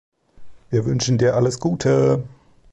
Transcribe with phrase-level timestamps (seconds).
[0.71, 2.23] Wir wünschen Dir alles Gute.